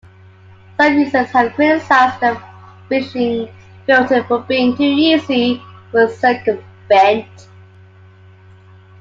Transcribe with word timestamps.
Some 0.79 0.97
users 0.97 1.27
have 1.29 1.53
criticised 1.53 2.19
the 2.21 2.41
phishing 2.89 3.53
filter 3.85 4.23
for 4.23 4.39
being 4.39 4.75
too 4.75 4.81
easy 4.81 5.61
to 5.91 6.09
circumvent. 6.09 7.27